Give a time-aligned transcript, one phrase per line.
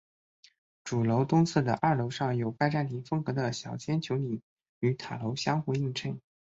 [0.83, 4.41] 主楼东侧的二楼上有拜占廷风格的小尖穹顶
[4.79, 6.19] 与塔楼相互映衬。